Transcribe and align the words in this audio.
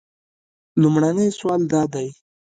لومړنی 0.81 1.27
سوال 1.39 1.61
دا 1.71 1.81
دی. 1.93 2.07